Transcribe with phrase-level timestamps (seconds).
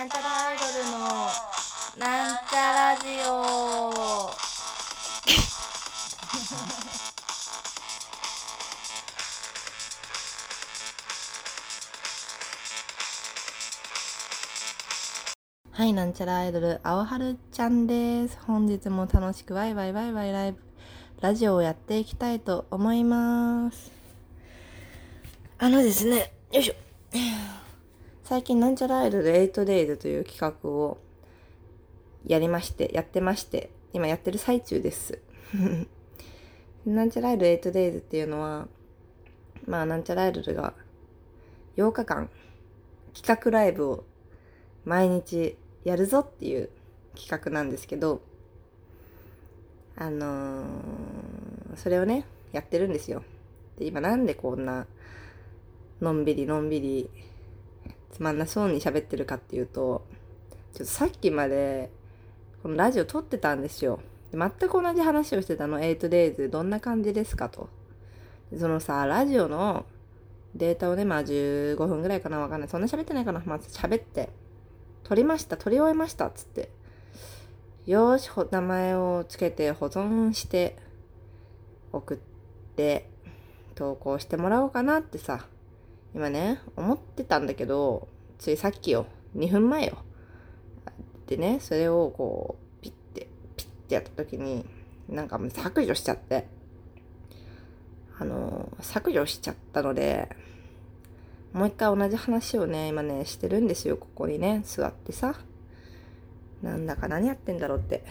[0.00, 0.98] なんちゃらアイドルの
[1.98, 3.32] なんちゃラジオ
[15.70, 18.38] はい、なんちゃらアイドル、青春ちゃんです。
[18.46, 20.62] 本日も楽しくワイワイワイワイライブ、
[21.20, 23.92] ラジオをやっていきたいと思います。
[25.58, 26.74] あのですね、よいしょ。
[28.30, 30.98] 最近なんちゃらアイドル 8days という企画を
[32.24, 35.18] やりまして、やってまして、今やってる最中です。
[36.86, 38.68] なんちゃらアイドル 8days っていうのは、
[39.66, 40.74] まあなんちゃらアイドルが
[41.76, 42.30] 8日間
[43.20, 44.04] 企画ライブを
[44.84, 46.70] 毎日やるぞっていう
[47.16, 48.20] 企画なんですけど、
[49.96, 53.24] あのーそれをね、やってるんですよ。
[53.76, 54.86] で、今なんでこんな、
[56.00, 57.10] のんびりのんびり、
[58.12, 60.04] つまんなそうに喋ってるかっていうと、
[60.74, 61.90] ちょっとさっきまで、
[62.62, 64.00] このラジオ撮ってたんですよ。
[64.32, 67.68] 全く同じ話をしてたの、8days どんな感じですかと。
[68.56, 69.86] そのさ、ラジオの
[70.54, 72.68] データをね、まあ15分ぐらいかなわかんない。
[72.68, 74.30] そんな喋ってないかなまず喋って。
[75.04, 76.70] 撮りました、撮り終えました、つって。
[77.86, 80.76] よーし、名前をつけて保存して、
[81.92, 82.18] 送っ
[82.76, 83.08] て、
[83.74, 85.46] 投稿してもらおうかなってさ、
[86.14, 88.08] 今ね、思ってたんだけど、
[88.38, 89.98] ついさっきよ、2分前よ。
[91.26, 94.64] でね、それをこう、ピッて、ピッてやった時に、
[95.08, 96.46] なんかもう削除しちゃって、
[98.18, 100.28] あの、削除しちゃったので、
[101.52, 105.34] もう一回同じ話をね、今ね、してるんですよ、ここにね、座ってさ。
[106.62, 108.04] なんだか何やってんだろうって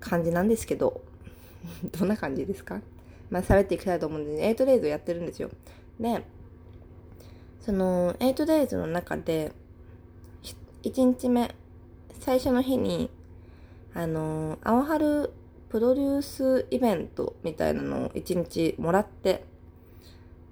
[0.00, 1.00] 感じなんですけど、
[1.98, 2.80] どんな感じですか？
[3.30, 5.50] まあ、喋っていきたいと思うんで、ね8 days をやってるんですよ。
[5.98, 6.22] で、
[7.68, 9.52] その、8 days の中で、
[10.84, 11.54] 1日目、
[12.18, 13.10] 最初の日に、
[13.92, 15.30] あの、青春
[15.68, 19.44] プロデュースイベントみたいなのを1日もらって、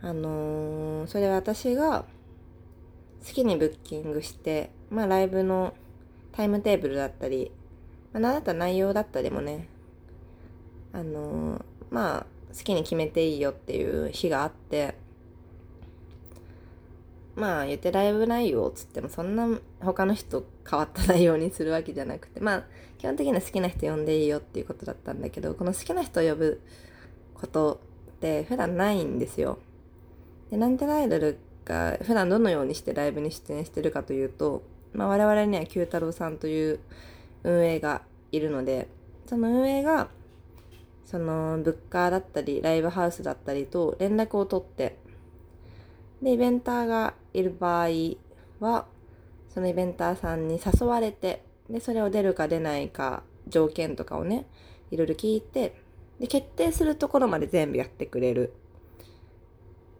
[0.00, 2.06] あのそれは私が
[3.26, 5.74] 好きにブッキングして、まあライブの
[6.32, 7.52] タイムテーブルだったり、
[8.14, 9.68] まあ何だった内容だったりもね、
[10.94, 12.26] あのまあ
[12.56, 15.01] 好きに決めていいよっていう日があって、
[17.34, 19.48] まあ言ってライブ内容っつってもそんな
[19.80, 22.64] 他の人変わった内容にするわけじゃなくて、まあ
[22.98, 26.60] 基本的には好きな人呼んでいいよっていうことだったんだけど、この好きな人を呼ぶ
[27.34, 27.80] こと
[28.16, 29.58] って普段ないんですよ。
[30.50, 36.80] で、なんちゃらアイドルが普段どのようにしてライブに出演してるかというと、まあ我々には九太郎さんという
[37.44, 38.88] 運営がいるので、
[39.26, 40.08] その運営が、
[41.06, 44.96] そのブッカーだったり、ライブハウスだったりと連絡を取って、
[46.22, 47.88] で、イベンターがいる場合
[48.60, 48.86] は、
[49.48, 54.46] そのイベンターさんに誘われて、で、それを出るか出ないか、条件とかをね、
[54.90, 55.76] いろいろ聞いて、
[56.20, 58.54] で、決定するところまで全部やってくれる。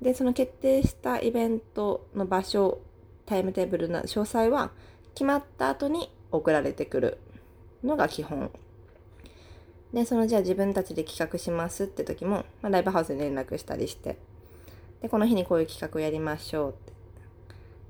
[0.00, 2.80] で、その決定したイベントの場所、
[3.26, 4.70] タイムテーブルの詳細は
[5.14, 7.18] 決まった後に送られてくる
[7.82, 8.50] のが基本。
[9.92, 14.18] で、そのじゃあ自分たちで企画しますって時も、まあ、ライブハウスに連絡したりして、
[15.04, 16.72] で、この日にこういう企画をやりましょうっ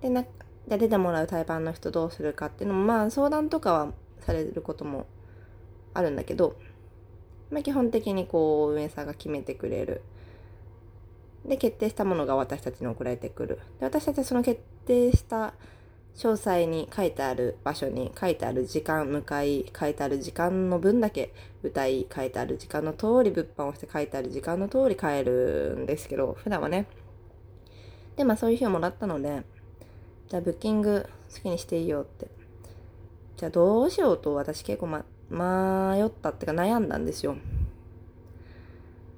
[0.00, 0.08] て。
[0.08, 5.04] で、な、じゃあ出てもらう対バンの人どうするかっていうのも、まあ相談とかはされることも
[5.92, 6.56] あるんだけど、
[7.50, 10.00] まあ基本的にこう運営さんが決めてくれる。
[11.44, 13.58] で、決定したものが私たちに送られてくる。
[13.78, 15.52] で、私たちはその決定した
[16.16, 26.86] 詳細に書いてある場所に書いてある時間向かい、書いてある時間の分だけ歌い、書いてある時間の通り物販をして書いてある時間の通り帰るんですけど、普段はね。
[28.16, 29.42] で、まあそういう日をもらったので、
[30.28, 32.28] じゃあブッキング好きにしていいよって。
[33.36, 37.36] じゃあどうしようと私結構ま、迷ったっていうか悩んだんですよ。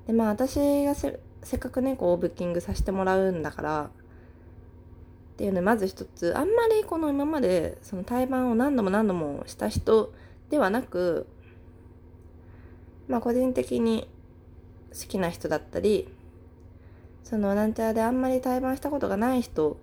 [0.06, 3.90] で、まあ私がせせっかくね、こうブッキングさせてもらうんだから、
[5.34, 10.12] っていうの、まず一つ、あんまりこの今までその対バンを何度も何度もした人
[10.48, 11.26] ではなく、
[13.08, 14.08] まあ個人的に
[14.92, 16.08] 好きな人だったり、
[17.24, 19.78] そのなんちゃらであんまり対バンしたことがない人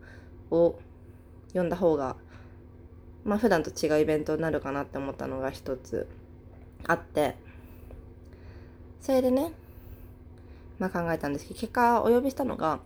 [0.51, 0.79] を
[1.53, 2.15] 呼んだ方が、
[3.25, 6.07] まあ普段と違うイベントになるかなって思ったのが一つ
[6.87, 7.35] あって、
[9.01, 9.51] それでね、
[10.77, 12.79] まあ考えたんですけど、結果お呼びしたのが、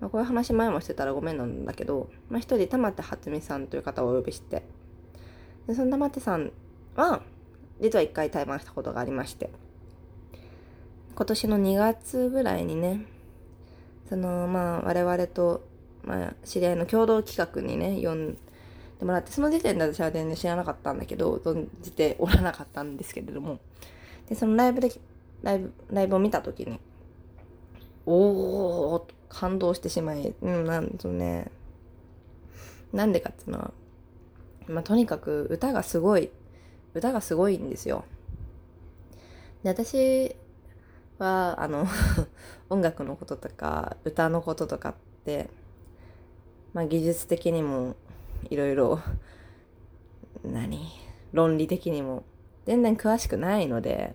[0.00, 4.62] まあ、こういう話前もしてたらごめんなんだけど、まあ一人玉手初美さんという方をお呼びして、
[5.66, 6.52] でその玉手さん
[6.94, 7.22] は、
[7.80, 9.50] 実は一回対バンしたことがありまして、
[11.14, 13.06] 今年の2月ぐらいにね、
[14.08, 15.66] そのまあ我々と、
[16.04, 18.36] まあ知り合いの共同企画にね、呼ん
[18.98, 23.58] でもらってその時点で私は全然知らなかったんだけど存じておらなかったんですけれども。
[24.28, 24.90] でそのライブで
[25.42, 26.80] ライブライブを見た時に
[28.06, 31.50] おお感動してしまいうんなんとね
[32.92, 33.70] なんでかっていうのは
[34.68, 36.30] まあとにかく歌がすごい
[36.94, 38.04] 歌がすごいんですよ。
[39.62, 40.34] で私
[41.18, 41.86] はあの
[42.68, 45.48] 音楽のこととか歌のこととかって
[46.72, 47.96] まあ技術的にも
[48.50, 49.00] いろいろ
[50.44, 50.86] 何
[51.32, 52.24] 論理的にも
[52.66, 54.14] 全然詳しくないので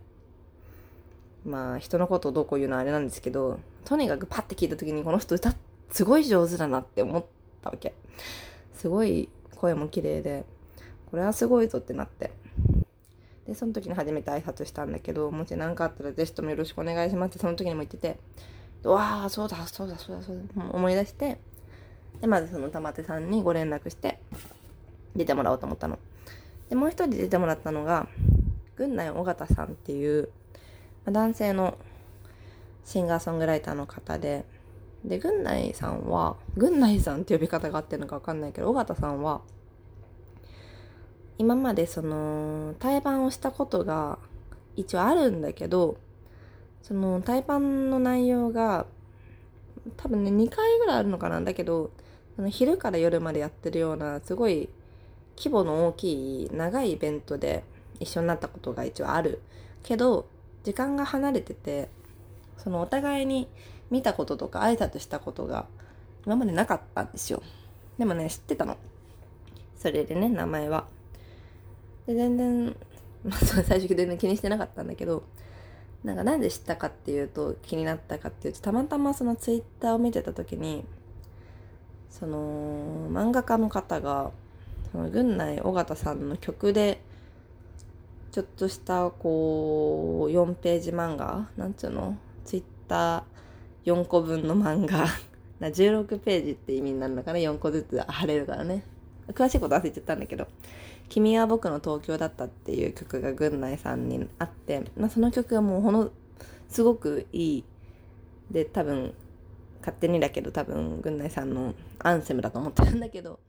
[1.45, 5.53] まあ人のことをどうこう言うのはあれなんですけどとにかくパッて聞いた時にこの人歌
[5.89, 7.25] すごい上手だなって思っ
[7.62, 7.94] たわけ。
[8.74, 10.45] すごい声も綺麗で
[11.12, 12.31] これはすごいぞってなって。
[13.47, 18.17] でその時に初めて挨拶したんだけどもし何かあったらぜひともよろしくお願いしますってその時にも言ってて
[18.83, 21.39] わあそうだそうだそうだそうだ思い出して
[22.19, 24.19] でまずその玉手さんにご連絡して
[25.15, 25.99] 出てもらおうと思ったの。
[26.69, 28.07] でもう一人出てもらったのが
[28.77, 30.29] 軍内尾形さんっていう
[31.05, 31.77] 男性の
[32.85, 34.45] シンガーソングライターの方で
[35.03, 39.41] で軍内さんは軍内さんって呼び方があってるのか分かんないけど尾形さんは
[41.37, 44.19] 今までその対バンをしたことが
[44.75, 45.97] 一応あるんだけど
[46.81, 48.85] その対バンの内容が
[49.97, 51.91] 多分ね2回ぐらいあるのかなんだけど
[52.35, 54.69] その昼から夜までやってるようなすごい
[55.37, 57.63] 規模の大きい長いイベントで
[57.99, 59.41] 一緒になったことが一応ある
[59.83, 60.27] けど
[60.63, 61.89] 時間が離れてて
[62.57, 63.47] そのお互いに
[63.89, 65.65] 見たこととか挨拶したことが
[66.25, 67.41] 今までなかったんですよ。
[67.97, 68.77] でもね知ってたの。
[69.77, 70.87] それでね名前は。
[72.07, 72.75] で全然、
[73.24, 75.24] まあ、最初全然気にしてなかったんだけど
[76.03, 80.83] なんかなんで知ったかっていうと気になったかっていうとたまたまそのツイッターを見てた時に
[82.09, 84.31] その漫画家の方が
[84.92, 87.01] その軍内尾形さんの曲で
[88.31, 92.18] ちょっとしたこう4ページ漫画なんつうの？
[92.45, 95.06] ツイッター4個分の漫画。
[95.59, 98.83] 16ページって意味になるのかな？4個ずつ貼れるからね。
[99.33, 100.48] 詳しいこと忘れちゃったんだけど
[101.11, 106.09] 「君は僕の東京だった」っていう曲が軍内さんにあって、まあ、その曲がもうほの
[106.69, 107.63] すごくいい
[108.49, 109.13] で多分
[109.81, 113.39] 勝手にだけど多分軍内さんのアンセムだと思ってるんだけど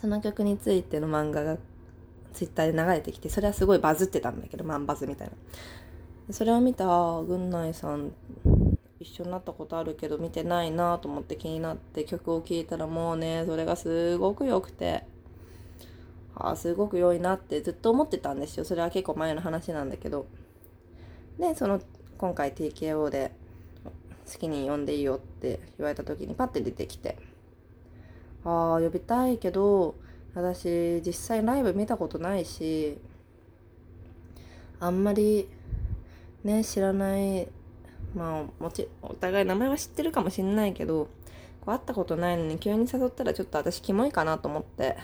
[0.00, 1.58] その曲についての漫画が
[2.32, 5.34] ツイッターで流れてきてそれはすごいバズってたんだけどマンバズみたいな。
[6.32, 6.86] それを見た
[7.22, 8.12] 軍内さん
[8.98, 15.15] 一緒になったことあるけど見てないなと思って気になって曲を聴いたらもうねそれがすごく良くて。
[16.36, 18.64] ああすごく良いなってずっと思ってたんですよ。
[18.64, 20.26] それは結構前の話なんだけど。
[21.38, 21.80] でその
[22.18, 23.32] 今回 TKO で
[24.32, 27.16] 好きに呼んでいいよって言われた時にパッて出てきて。
[28.44, 29.96] ああ呼びたいけど
[30.34, 32.96] 私実際ライブ見たことないし
[34.78, 35.48] あんまり
[36.44, 37.48] ね知らない
[38.14, 41.08] まあもちお互い名前は知ってるかもしんないけど
[41.60, 44.96] こう会ったことないのに急に誘ったらちょっと私キモいかなと思って。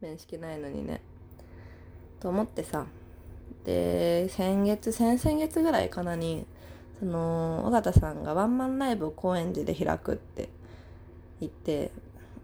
[0.00, 1.00] 面識ないのにね。
[2.20, 2.86] と思ってさ。
[3.64, 6.46] で先月先々月ぐらいかなに
[7.00, 10.48] その尾形さんがワンマンライブを高円寺で開くって
[11.40, 11.90] 言って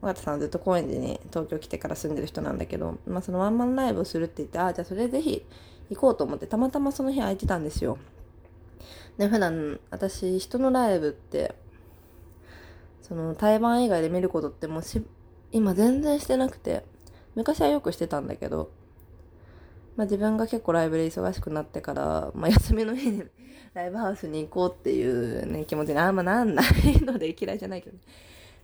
[0.02, 5.44] 尾形さんはずっと高円寺に東京来てから住んでる人なんだけど、まあ、そのワンマンライブをするって言ってああじゃあそれぜひ
[5.90, 7.98] 行こうと思ってたまたまその日空いてたんですよ。
[9.16, 11.54] で普段私人のライブって
[13.00, 15.02] その対バン以外で見ることってもうし
[15.52, 16.84] 今全然してなくて
[17.34, 18.70] 昔はよくしてたんだけど
[19.96, 23.22] まあ自分が結構ライブで忙しくなってから、まあ休みの日に
[23.74, 27.96] ライブハウスに行こうっていうね、気持ちにあんまなんな いので嫌いじゃないけど、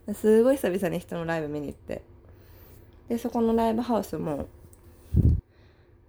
[0.07, 2.01] ね、すごい久々に人のライブ見に行って。
[3.07, 4.47] で、そこのライブハウスも、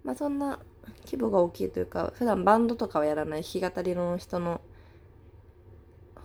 [0.04, 0.58] まあそんな
[1.04, 4.60] 規模が大きいというか、普段バンドとかはやらない弾き語りの人の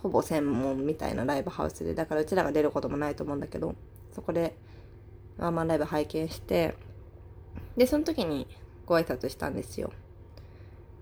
[0.02, 3.76] ほぼ専門みたいなライブハウスで、だからうちらが出ることもないと思うんだけど、
[4.14, 4.56] そこで
[5.38, 6.76] ワンマンライブ拝見して、
[7.76, 8.48] で、その時に
[8.86, 9.92] ご挨拶したんですよ。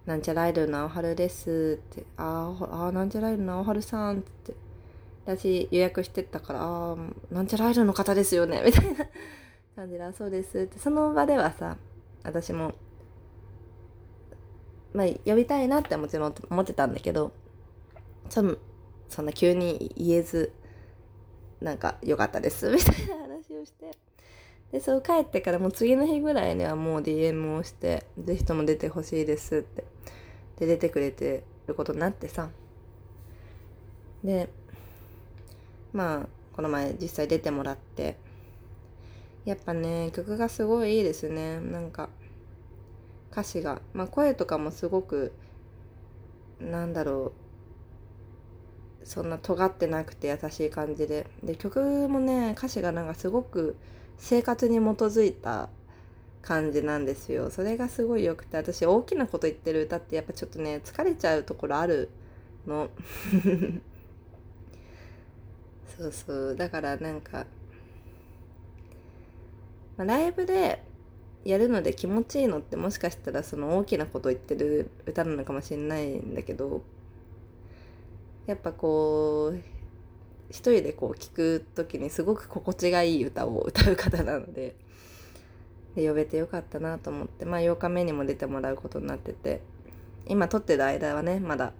[0.05, 4.53] なんちゃらアイドルの青春ですって、ああ、なんちゃらアイドルの青春さんって、
[5.25, 6.97] 私予約してたから、ああ、
[7.31, 9.07] なんちゃらアイドルの方ですよね、みたいな
[9.75, 11.77] 感じで、そうですって、その場ではさ、
[12.23, 12.73] 私も、
[14.93, 17.31] まあ、呼びたいなってもちろん思ってたんだけど、
[18.29, 18.57] その、
[19.09, 20.53] そんな急に言えず、
[21.61, 23.91] なんか良かったです、みたいな話をして、
[24.75, 29.85] で、そう帰ってからもう次の日ぐらいにはもう DM をして、ぜひとも出てほしいですって。
[30.59, 32.49] で、出てくれてることになってさ。
[34.21, 34.49] で、
[35.93, 38.17] まあ、この前実際出てもらって、
[39.45, 41.61] やっぱね曲がすごいいいですね。
[41.61, 42.09] なんか
[43.31, 43.81] 歌詞が。
[43.93, 45.31] まあ声とかもすごく
[46.59, 47.31] なんだろ
[49.03, 49.07] う。
[49.07, 51.27] そんな尖ってなくて優しい感じで。
[51.41, 53.77] で曲もね歌詞がなんかすごく
[54.17, 55.69] 生活に基づいた
[56.41, 57.49] 感じなんですよ。
[57.49, 62.09] それがすごい良くて私大きなこと言ってる歌ってやっぱちょっとね疲れちゃうところある
[62.67, 62.89] の。
[65.97, 66.55] そうそう。
[66.55, 67.45] だからなんか、
[69.97, 70.83] まあ、ライブで
[71.45, 76.81] やるので気持ちいいのってもしかしたらその大きなこと言ってる歌なのかもしれないんだけど
[78.47, 79.74] やっぱこう
[80.49, 84.75] 一人でこう聴く時にすごく心地がいい歌を歌う方なので
[85.95, 89.61] で呼べてよかったなと思ってまあ8日目にも出てもらうことになってて
[90.27, 91.73] 今撮ってる間はねまだ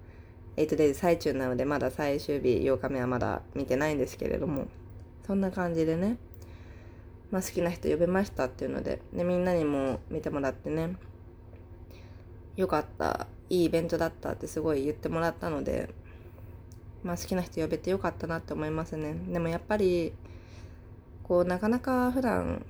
[0.58, 4.68] 8days 最中なのでまだ最終日8日目はまだ見てないんですけれども
[5.28, 6.18] そんな感じでね、
[7.32, 10.96] まあ、好きな人呼べましたっていうのででみんなにも見てもらってね
[12.56, 15.90] よかったいいイベントだったってすごい言ってもらったので
[17.06, 20.12] まあ好きな人呼べてよかったなって思いますねでもやっぱり
[21.24, 22.66] こうなかなか普段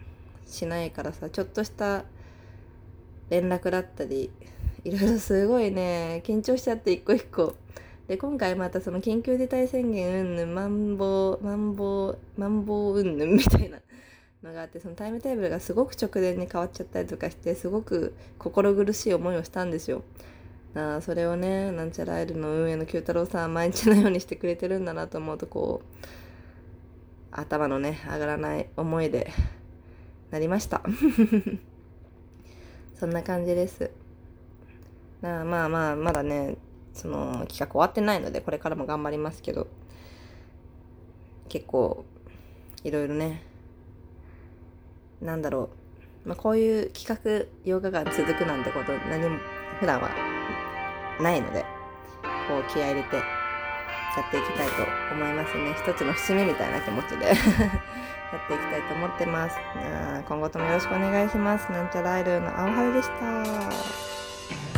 [0.45, 2.03] しないからさちょっとした
[3.29, 4.29] 連絡だったり
[4.83, 7.55] いろいろすごいね緊張しちゃって一個一個
[8.07, 13.79] で今回またその緊急事態宣言うんぬんまん防まん防まん防うんぬんみたいな
[14.43, 20.03] のがあってそのタイムテーブルがすごく直前に変わっちゃったりとかしてすごく心苦しい思いをしたんですよ。
[20.75, 26.05] あそれをねなんちゃらアイルの運営の九太郎さんは毎日のようにしてくれてるんだなと思うとこう
[27.31, 29.31] 頭のね上がらない思いで
[30.31, 30.81] なりました。
[32.95, 33.91] そんな感じです。
[35.21, 36.57] まあまあまあまだね
[36.93, 39.67] その企画終わってないのでこれからも頑張りますけど
[41.49, 42.05] 結構
[42.83, 43.43] いろいろね
[45.21, 45.69] なんだろ
[46.25, 49.39] う、まあ、こういう企画ヨガが続くなんてこと何も
[49.79, 50.34] 普段は
[51.21, 51.65] ないので
[52.47, 53.21] こう気合入れてや
[54.21, 54.73] っていきたいと
[55.13, 55.75] 思いますね。
[55.77, 57.27] 一つの節目みたいな気持ちで。
[58.33, 59.57] やっていきたいと思ってます。
[60.27, 61.71] 今後ともよろしくお願いします。
[61.71, 64.74] なんちゃらアイルの青春でした。